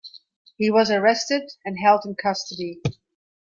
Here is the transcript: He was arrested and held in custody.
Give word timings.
He 0.57 0.71
was 0.71 0.89
arrested 0.89 1.43
and 1.63 1.77
held 1.77 2.05
in 2.07 2.15
custody. 2.15 2.81